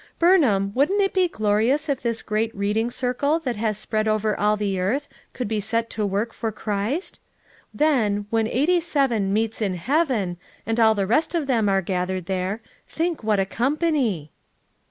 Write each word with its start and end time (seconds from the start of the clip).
Burnham, 0.17 0.71
wouldn't 0.73 0.99
it 0.99 1.13
be 1.13 1.27
glorious 1.27 1.87
if 1.87 2.01
this 2.01 2.23
great 2.23 2.51
Reading 2.55 2.89
Circle 2.89 3.37
that 3.41 3.55
has 3.57 3.77
spread 3.77 4.07
over 4.07 4.35
all 4.35 4.57
the 4.57 4.79
earth 4.79 5.07
could 5.33 5.47
be 5.47 5.59
set 5.59 5.91
to 5.91 6.03
work 6.07 6.33
for 6.33 6.51
Christ? 6.51 7.19
Then 7.71 8.25
'When 8.31 8.47
Eighty 8.47 8.79
seven 8.81 9.31
meets 9.31 9.61
in 9.61 9.75
heaven,' 9.75 10.37
and 10.65 10.79
all 10.79 10.95
the 10.95 11.05
rest 11.05 11.35
of 11.35 11.45
them 11.45 11.69
are 11.69 11.83
gath 11.83 12.09
ered, 12.09 12.25
there, 12.25 12.63
think 12.87 13.21
what 13.23 13.39
a 13.39 13.45
company!" 13.45 14.31